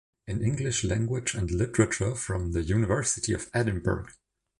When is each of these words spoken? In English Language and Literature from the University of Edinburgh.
In 0.25 0.41
English 0.43 0.83
Language 0.83 1.35
and 1.35 1.51
Literature 1.51 2.15
from 2.15 2.53
the 2.53 2.63
University 2.63 3.33
of 3.33 3.51
Edinburgh. 3.53 4.07